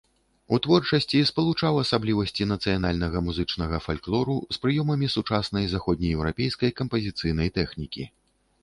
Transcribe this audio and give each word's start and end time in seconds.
У 0.55 0.57
творчасці 0.65 1.19
спалучаў 1.29 1.77
асаблівасці 1.83 2.47
нацыянальнага 2.53 3.17
музычнага 3.27 3.81
фальклору 3.87 4.35
з 4.59 4.63
прыёмамі 4.65 5.11
сучаснай 5.19 5.65
заходнееўрапейскай 5.77 6.77
кампазіцыйнай 6.83 7.49
тэхнікі. 7.63 8.03